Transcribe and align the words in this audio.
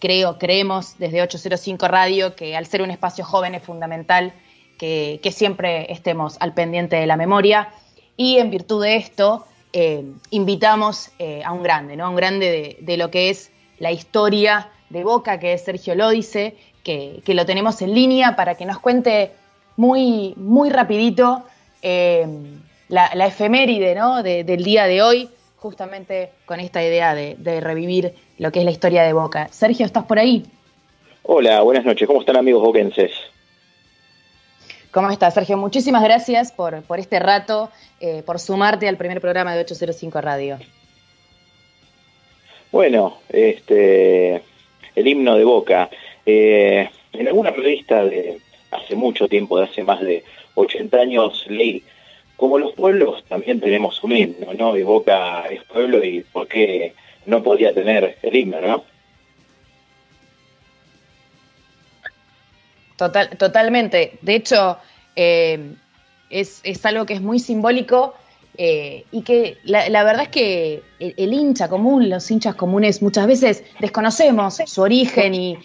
creo, 0.00 0.38
creemos 0.38 0.98
desde 0.98 1.22
805 1.22 1.86
Radio 1.86 2.34
que 2.34 2.56
al 2.56 2.66
ser 2.66 2.82
un 2.82 2.90
espacio 2.90 3.24
joven 3.24 3.54
es 3.54 3.62
fundamental 3.62 4.32
que, 4.78 5.20
siempre 5.32 5.92
estemos 5.92 6.36
al 6.40 6.54
pendiente 6.54 6.96
de 6.96 7.06
la 7.06 7.16
memoria 7.16 7.68
y 8.16 8.38
en 8.38 8.50
virtud 8.50 8.82
de 8.82 8.96
esto 8.96 9.46
eh, 9.72 10.04
invitamos 10.30 11.10
eh, 11.18 11.42
a 11.44 11.52
un 11.52 11.62
grande, 11.62 11.96
¿no? 11.96 12.10
Un 12.10 12.16
grande 12.16 12.78
de, 12.80 12.96
lo 12.96 13.10
que 13.10 13.30
es 13.30 13.52
la 13.78 13.92
historia 13.92 14.68
de 14.88 15.04
Boca, 15.04 15.38
que 15.38 15.52
es 15.52 15.64
Sergio 15.64 15.94
Lódice, 15.94 16.56
que, 16.82 17.20
que 17.24 17.34
lo 17.34 17.46
tenemos 17.46 17.80
en 17.82 17.94
línea 17.94 18.34
para 18.36 18.56
que 18.56 18.64
nos 18.64 18.78
cuente 18.78 19.32
muy, 19.76 20.34
muy 20.36 20.70
rapidito 20.70 21.44
eh, 21.82 22.26
la, 22.88 23.26
efeméride 23.26 23.94
¿no? 23.94 24.22
del 24.22 24.64
día 24.64 24.86
de 24.86 25.02
hoy, 25.02 25.30
justamente 25.60 26.30
con 26.46 26.58
esta 26.58 26.82
idea 26.82 27.14
de, 27.14 27.36
de 27.38 27.60
revivir 27.60 28.14
lo 28.38 28.50
que 28.50 28.60
es 28.60 28.64
la 28.64 28.70
historia 28.70 29.02
de 29.02 29.12
Boca. 29.12 29.48
Sergio, 29.48 29.84
¿estás 29.84 30.04
por 30.04 30.18
ahí? 30.18 30.44
Hola, 31.22 31.60
buenas 31.60 31.84
noches. 31.84 32.06
¿Cómo 32.06 32.20
están 32.20 32.36
amigos 32.36 32.62
boquenses? 32.62 33.12
¿Cómo 34.90 35.10
estás, 35.10 35.34
Sergio? 35.34 35.56
Muchísimas 35.56 36.02
gracias 36.02 36.50
por, 36.50 36.82
por 36.82 36.98
este 36.98 37.20
rato, 37.20 37.70
eh, 38.00 38.22
por 38.24 38.40
sumarte 38.40 38.88
al 38.88 38.96
primer 38.96 39.20
programa 39.20 39.54
de 39.54 39.60
805 39.60 40.20
Radio. 40.20 40.58
Bueno, 42.72 43.18
este, 43.28 44.42
el 44.94 45.06
himno 45.06 45.36
de 45.36 45.44
Boca. 45.44 45.90
Eh, 46.24 46.88
en 47.12 47.28
alguna 47.28 47.50
revista 47.50 48.04
de 48.04 48.40
hace 48.70 48.94
mucho 48.96 49.28
tiempo, 49.28 49.58
de 49.58 49.64
hace 49.64 49.84
más 49.84 50.00
de 50.00 50.24
80 50.54 50.96
años, 50.96 51.44
leí, 51.48 51.84
como 52.40 52.58
los 52.58 52.72
pueblos 52.72 53.22
también 53.28 53.60
tenemos 53.60 54.02
un 54.02 54.16
himno, 54.16 54.54
¿no? 54.54 54.74
Y 54.74 54.82
Boca 54.82 55.44
es 55.50 55.62
pueblo 55.64 56.02
y 56.02 56.22
por 56.22 56.48
qué 56.48 56.94
no 57.26 57.42
podía 57.42 57.74
tener 57.74 58.16
el 58.22 58.34
himno, 58.34 58.62
¿no? 58.62 58.84
Total, 62.96 63.36
totalmente. 63.36 64.18
De 64.22 64.34
hecho, 64.34 64.78
eh, 65.16 65.74
es, 66.30 66.86
algo 66.86 67.04
que 67.04 67.12
es 67.12 67.20
muy 67.20 67.38
simbólico 67.40 68.14
eh, 68.56 69.04
y 69.12 69.20
que 69.20 69.58
la, 69.64 70.02
verdad 70.02 70.22
es 70.22 70.28
que 70.28 70.82
el, 70.98 71.34
hincha 71.34 71.68
común, 71.68 72.08
los 72.08 72.30
hinchas 72.30 72.54
comunes 72.54 73.02
muchas 73.02 73.26
veces 73.26 73.64
desconocemos 73.80 74.62
su 74.64 74.80
origen 74.80 75.34
y, 75.34 75.58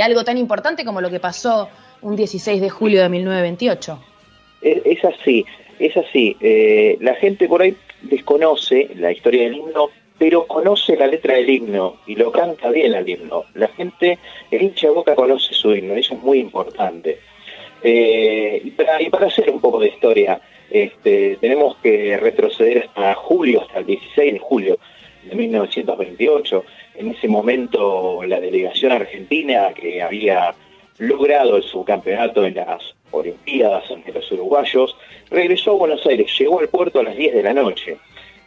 algo 0.00 0.24
tan 0.24 0.38
importante 0.38 0.86
como 0.86 1.02
lo 1.02 1.10
que 1.10 1.20
pasó 1.20 1.68
un 2.00 2.16
16 2.16 2.62
de 2.62 2.70
julio 2.70 3.02
de 3.02 3.10
1928. 3.10 4.02
Es, 4.62 5.04
así, 5.04 5.44
es 5.86 5.96
así. 5.96 6.36
Eh, 6.40 6.96
la 7.00 7.14
gente 7.14 7.48
por 7.48 7.62
ahí 7.62 7.76
desconoce 8.02 8.88
la 8.96 9.12
historia 9.12 9.44
del 9.44 9.56
himno 9.56 9.90
pero 10.22 10.46
conoce 10.46 10.96
la 10.96 11.08
letra 11.08 11.34
del 11.34 11.50
himno 11.50 11.96
y 12.06 12.14
lo 12.14 12.30
canta 12.30 12.70
bien 12.70 12.94
el 12.94 13.08
himno. 13.08 13.44
La 13.54 13.66
gente, 13.66 14.20
el 14.52 14.62
hincha 14.62 14.88
boca 14.88 15.16
conoce 15.16 15.52
su 15.52 15.74
himno, 15.74 15.94
eso 15.94 16.14
es 16.14 16.22
muy 16.22 16.38
importante. 16.38 17.18
Eh, 17.82 18.62
y, 18.64 18.70
para, 18.70 19.26
hacer 19.26 19.50
un 19.50 19.60
poco 19.60 19.80
de 19.80 19.88
historia, 19.88 20.40
este, 20.70 21.38
tenemos 21.40 21.76
que 21.78 22.16
retroceder 22.18 22.84
hasta 22.84 23.14
julio, 23.14 23.62
hasta 23.62 23.80
el 23.80 23.86
16 23.86 24.34
de 24.34 24.38
julio 24.38 24.78
de 25.28 25.34
1928. 25.34 26.64
En 26.94 27.10
ese 27.10 27.26
momento 27.26 28.22
la 28.24 28.38
delegación 28.38 28.92
argentina 28.92 29.72
que 29.74 30.02
había 30.02 30.54
logrado 30.98 31.56
el 31.56 31.64
subcampeonato 31.64 32.46
en 32.46 32.54
las 32.54 32.94
Olimpiadas 33.12 33.90
ante 33.90 34.12
los 34.12 34.30
uruguayos, 34.32 34.96
regresó 35.30 35.72
a 35.72 35.76
Buenos 35.76 36.04
Aires, 36.06 36.32
llegó 36.38 36.60
al 36.60 36.68
puerto 36.68 37.00
a 37.00 37.04
las 37.04 37.16
10 37.16 37.34
de 37.34 37.42
la 37.42 37.54
noche. 37.54 37.96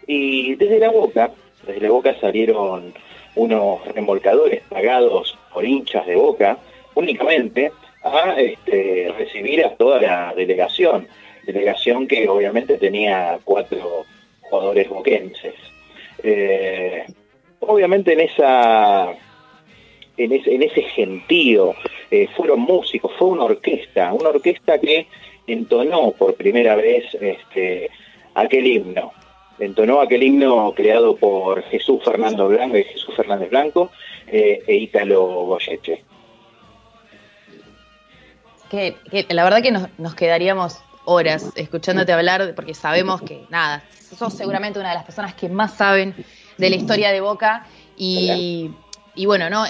Y 0.05 0.55
desde 0.55 0.80
la 0.80 0.89
boca 0.89 1.31
desde 1.66 1.81
la 1.81 1.89
Boca 1.89 2.16
salieron 2.19 2.94
unos 3.35 3.85
remolcadores 3.94 4.61
pagados 4.69 5.38
por 5.53 5.66
hinchas 5.66 6.05
de 6.05 6.16
Boca 6.16 6.57
únicamente 6.94 7.72
a 8.03 8.35
este, 8.39 9.11
recibir 9.17 9.66
a 9.66 9.75
toda 9.75 9.99
la 9.99 10.33
delegación, 10.35 11.07
delegación 11.45 12.07
que 12.07 12.29
obviamente 12.29 12.77
tenía 12.77 13.40
cuatro 13.44 14.06
jugadores 14.41 14.88
boquenses. 14.90 15.56
Eh, 16.23 17.03
obviamente 17.59 18.13
en 18.13 18.19
esa 18.22 19.11
en 20.17 20.31
ese, 20.31 20.56
en 20.56 20.63
ese 20.63 20.81
gentío 20.84 21.75
eh, 22.11 22.27
fueron 22.35 22.61
músicos, 22.61 23.11
fue 23.17 23.29
una 23.29 23.43
orquesta, 23.43 24.13
una 24.13 24.29
orquesta 24.29 24.79
que 24.79 25.07
entonó 25.47 26.11
por 26.11 26.35
primera 26.35 26.75
vez 26.75 27.05
este, 27.19 27.89
aquel 28.33 28.67
himno 28.67 29.11
entonó 29.59 30.01
aquel 30.01 30.23
himno 30.23 30.73
creado 30.75 31.16
por 31.16 31.63
Jesús 31.63 32.03
Fernando 32.03 32.47
Blanco, 32.47 32.75
Jesús 32.75 33.16
Fernández 33.16 33.49
Blanco 33.49 33.91
eh, 34.27 34.63
e 34.67 34.75
Ítalo 34.75 35.23
Goyeche. 35.45 36.03
Que, 38.69 38.95
la 39.29 39.43
verdad 39.43 39.61
que 39.61 39.72
nos, 39.72 40.16
quedaríamos 40.16 40.79
horas 41.05 41.53
escuchándote 41.55 42.11
hablar, 42.11 42.53
porque 42.55 42.73
sabemos 42.73 43.22
que, 43.22 43.45
nada, 43.49 43.83
sos 44.17 44.33
seguramente 44.33 44.79
una 44.79 44.89
de 44.89 44.95
las 44.95 45.05
personas 45.05 45.33
que 45.35 45.47
más 45.47 45.75
saben 45.75 46.13
de 46.57 46.69
la 46.69 46.75
historia 46.75 47.11
de 47.11 47.22
Boca 47.22 47.67
y, 47.95 48.73
bueno, 49.25 49.49
¿no? 49.49 49.63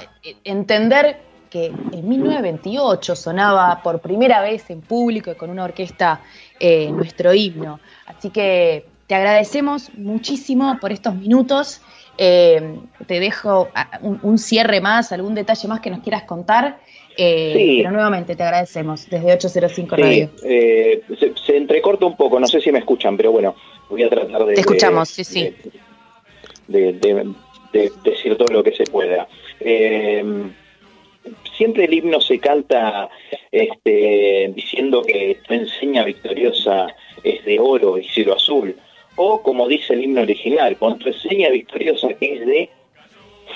Entender 0.44 1.19
que 1.56 1.68
en 1.68 2.10
1928 2.10 3.16
sonaba 3.16 3.82
por 3.82 4.02
primera 4.02 4.42
vez 4.42 4.70
en 4.70 4.82
público 4.82 5.32
y 5.32 5.36
con 5.36 5.50
una 5.50 5.64
orquesta 5.64 6.20
eh, 6.60 6.92
nuestro 6.92 7.34
himno. 7.34 7.80
Así 8.08 8.30
que 8.30 8.84
te 9.08 9.16
agradecemos 9.16 9.90
muchísimo 9.94 10.78
por 10.82 10.92
estos 10.92 11.16
minutos. 11.16 11.80
Eh, 12.18 12.76
te 13.08 13.22
dejo 13.22 13.70
un, 14.02 14.38
cierre 14.38 14.82
más, 14.82 15.14
algún 15.14 15.34
detalle 15.34 15.70
más 15.70 15.80
que 15.80 15.90
nos 15.90 16.02
quieras 16.02 16.24
contar. 16.24 16.78
Eh, 17.16 17.78
pero 17.78 17.92
nuevamente 17.92 18.36
te 18.36 18.44
agradecemos 18.44 19.10
desde 19.10 19.32
805 19.32 19.96
Radio. 19.96 20.30
Eh, 20.44 21.04
se, 21.46 21.56
entrecorta 21.56 22.06
un 22.06 22.18
poco, 22.18 22.38
no 22.38 22.48
sé 22.48 22.60
si 22.60 22.70
me 22.74 22.80
escuchan, 22.80 23.16
pero 23.16 23.32
bueno, 23.32 23.56
voy 23.90 24.04
a 24.04 24.10
tratar 24.10 24.46
de. 24.46 24.56
Te 24.56 24.60
escuchamos, 24.60 25.08
sí, 25.08 25.24
sí. 25.24 25.56
De, 26.68 26.92
decir 28.04 28.38
todo 28.38 28.54
lo 28.54 28.62
que 28.62 28.74
se 28.74 28.84
pueda. 28.84 29.30
Siempre 31.58 31.86
el 31.86 31.94
himno 31.94 32.22
se 32.22 32.40
canta 32.40 33.10
este, 33.52 34.52
diciendo 34.54 35.02
que 35.02 35.38
tu 35.48 35.54
enseña 35.54 36.04
victoriosa 36.04 36.96
es 37.24 37.44
de 37.46 37.60
oro 37.60 37.98
y 37.98 38.04
cielo 38.04 38.36
azul 38.36 38.76
o 39.16 39.42
como 39.42 39.68
dice 39.68 39.94
el 39.94 40.04
himno 40.04 40.22
original, 40.22 40.78
contraseña 40.78 41.50
victoriosa 41.50 42.10
que 42.16 42.34
es 42.34 42.46
de 42.46 42.70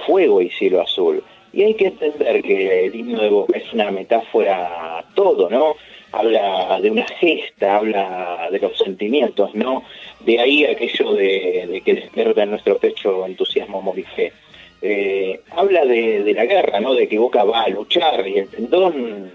fuego 0.06 0.42
y 0.42 0.50
cielo 0.50 0.82
azul. 0.82 1.24
Y 1.52 1.64
hay 1.64 1.74
que 1.74 1.88
entender 1.88 2.42
que 2.44 2.86
el 2.86 2.96
himno 2.96 3.22
de 3.22 3.30
Boca 3.30 3.58
es 3.58 3.74
una 3.74 3.92
metáfora 3.92 5.00
a 5.00 5.04
todo, 5.16 5.50
¿no? 5.50 5.76
Habla 6.12 6.80
de 6.82 6.92
una 6.92 7.06
gesta, 7.06 7.78
habla 7.78 8.50
de 8.52 8.59
los 8.59 8.78
sentimientos, 8.78 9.54
¿no? 9.56 9.84
De 10.22 10.40
ahí 10.40 10.66
aquello 10.66 11.14
de, 11.14 11.82
que 11.84 11.96
despierta 11.96 12.44
en 12.44 12.52
nuestro 12.52 12.78
pecho 12.78 13.26
entusiasmo, 13.26 13.80
amor 13.80 13.98
y 13.98 14.04
fe. 14.04 14.32
Eh, 14.81 15.41
habla 15.51 15.85
de, 15.85 16.34
la 16.34 16.45
guerra, 16.45 16.79
¿no? 16.79 16.94
De 16.94 17.07
que 17.07 17.19
Boca 17.19 17.44
va 17.44 17.63
a 17.63 17.69
luchar 17.69 18.25
y 18.28 18.40
el 18.40 18.47
tendón, 18.47 19.31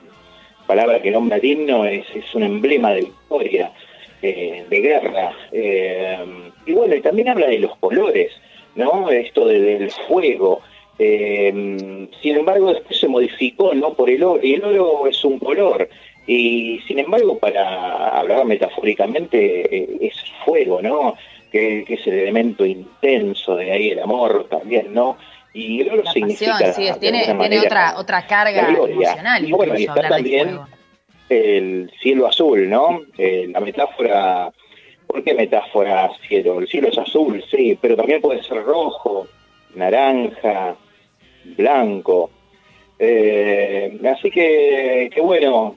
palabra 0.67 1.03
que 1.03 1.11
nombra 1.11 1.37
el 1.37 1.45
himno, 1.45 1.85
es, 1.85 2.07
es 2.15 2.35
un 2.35 2.45
emblema 2.45 2.93
de 2.93 3.03
victoria. 3.03 3.73
Eh, 4.27 4.65
de 4.71 4.81
guerra. 4.81 5.35
Eh, 5.53 6.17
y 6.65 6.73
bueno, 6.73 6.99
también 7.03 7.29
habla 7.29 7.47
de 7.47 7.59
los 7.59 7.77
colores, 7.77 8.33
¿no? 8.75 9.11
Esto 9.11 9.47
del 9.47 9.91
fuego. 10.09 10.63
Sin 10.97 12.09
embargo, 12.23 12.73
después 12.73 12.99
se 12.99 13.07
modificó, 13.07 13.75
¿no? 13.75 13.93
Por 13.93 14.09
el 14.09 14.23
oro, 14.25 14.41
y 14.43 14.55
el 14.55 14.65
oro 14.65 15.07
es 15.09 15.23
un 15.27 15.39
color. 15.39 15.91
Y 16.27 16.81
sin 16.89 17.01
embargo, 17.01 17.39
para 17.39 18.19
hablar 18.19 18.47
metafóricamente, 18.47 20.07
es 20.07 20.15
fuego, 20.43 20.81
¿no? 20.81 21.17
Que, 21.55 21.85
es 21.89 22.05
el 22.09 22.15
elemento 22.15 22.67
intenso 22.67 23.55
de 23.55 23.71
ahí 23.71 23.91
el 23.91 24.01
amor 24.01 24.49
también, 24.51 24.93
¿no? 24.93 25.17
Y 25.53 25.83
el 25.83 25.93
oro 25.93 26.11
significa. 26.11 26.73
sí, 26.73 26.91
tiene, 26.99 27.23
tiene 27.25 27.61
otra, 27.61 27.95
otra 27.97 28.27
carga 28.27 28.69
emocional. 28.71 29.49
Y 29.49 29.53
bueno, 29.53 29.79
y 29.79 29.85
está 29.85 30.09
también 30.09 30.59
el 31.29 31.93
cielo 32.03 32.27
azul, 32.27 32.69
¿no? 32.69 33.03
Eh, 33.17 33.47
la 33.53 33.61
metáfora, 33.61 34.53
¿por 35.07 35.23
qué 35.23 35.33
metáfora 35.33 36.11
cielo? 36.27 36.59
El 36.59 36.67
cielo 36.67 36.89
es 36.89 36.99
azul, 36.99 37.41
sí, 37.49 37.79
pero 37.81 37.95
también 37.95 38.21
puede 38.21 38.43
ser 38.43 38.65
rojo, 38.65 39.29
naranja, 39.77 40.75
blanco. 41.57 42.31
Eh, 42.99 43.97
así 44.13 44.29
que, 44.29 45.09
que 45.15 45.21
bueno, 45.21 45.77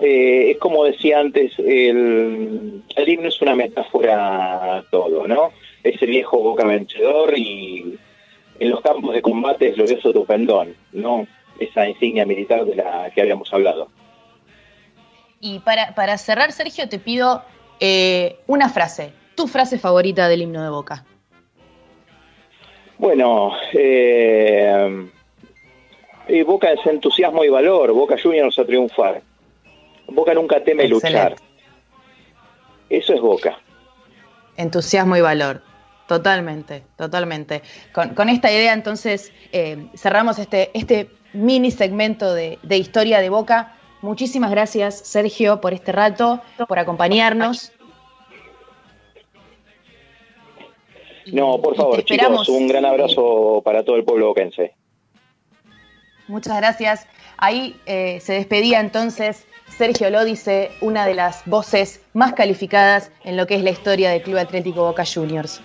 eh, 0.00 0.50
es 0.52 0.58
como 0.58 0.84
decía 0.84 1.20
antes, 1.20 1.52
el, 1.58 2.82
el, 2.94 3.08
himno 3.08 3.28
es 3.28 3.40
una 3.40 3.54
metáfora 3.54 4.84
todo, 4.90 5.26
¿no? 5.26 5.52
Ese 5.82 6.06
viejo 6.06 6.38
boca 6.38 6.64
vencedor 6.64 7.36
y 7.36 7.98
en 8.58 8.70
los 8.70 8.80
campos 8.80 9.14
de 9.14 9.22
combate 9.22 9.68
es 9.68 9.76
glorioso 9.76 10.12
tu 10.12 10.24
pendón, 10.24 10.74
¿no? 10.92 11.26
Esa 11.58 11.88
insignia 11.88 12.26
militar 12.26 12.64
de 12.64 12.76
la 12.76 13.10
que 13.14 13.22
habíamos 13.22 13.52
hablado. 13.52 13.88
Y 15.40 15.60
para, 15.60 15.94
para 15.94 16.18
cerrar, 16.18 16.52
Sergio, 16.52 16.88
te 16.88 16.98
pido 16.98 17.42
eh, 17.80 18.36
una 18.46 18.68
frase, 18.68 19.12
tu 19.34 19.46
frase 19.46 19.78
favorita 19.78 20.28
del 20.28 20.42
himno 20.42 20.62
de 20.62 20.70
Boca. 20.70 21.04
Bueno, 22.98 23.52
eh, 23.74 25.08
Eh, 26.28 26.42
Boca 26.42 26.72
es 26.72 26.84
entusiasmo 26.86 27.44
y 27.44 27.48
valor, 27.48 27.92
Boca 27.92 28.16
Juniors 28.20 28.58
a 28.58 28.64
triunfar. 28.64 29.22
Boca 30.08 30.34
nunca 30.34 30.62
teme 30.62 30.88
luchar. 30.88 31.36
Eso 32.88 33.14
es 33.14 33.20
Boca. 33.20 33.58
Entusiasmo 34.56 35.16
y 35.16 35.20
valor. 35.20 35.62
Totalmente, 36.06 36.84
totalmente. 36.96 37.62
Con, 37.92 38.28
esta 38.28 38.50
idea 38.52 38.72
entonces 38.72 39.32
eh, 39.52 39.88
cerramos 39.96 40.38
este, 40.38 40.70
este 40.72 41.10
mini 41.32 41.72
segmento 41.72 42.32
de, 42.32 42.58
de, 42.62 42.76
historia 42.78 43.20
de 43.20 43.28
Boca. 43.28 43.74
Muchísimas 44.02 44.52
gracias 44.52 44.96
Sergio 44.98 45.60
por 45.60 45.74
este 45.74 45.90
rato, 45.90 46.40
por 46.68 46.78
acompañarnos. 46.78 47.72
No, 51.32 51.60
por 51.60 51.74
favor, 51.74 52.04
chicos, 52.04 52.48
un 52.48 52.68
gran 52.68 52.84
abrazo 52.84 53.60
para 53.64 53.84
todo 53.84 53.96
el 53.96 54.04
pueblo 54.04 54.28
boquense. 54.28 54.74
Muchas 56.28 56.56
gracias. 56.56 57.08
Ahí 57.36 57.76
eh, 57.86 58.20
se 58.20 58.34
despedía 58.34 58.80
entonces 58.80 59.46
Sergio 59.76 60.08
Lódice, 60.08 60.70
una 60.80 61.04
de 61.06 61.14
las 61.14 61.42
voces 61.44 62.00
más 62.14 62.32
calificadas 62.32 63.10
en 63.24 63.36
lo 63.36 63.46
que 63.46 63.56
es 63.56 63.62
la 63.62 63.70
historia 63.70 64.10
del 64.10 64.22
Club 64.22 64.38
Atlético 64.38 64.84
Boca 64.84 65.04
Juniors. 65.04 65.60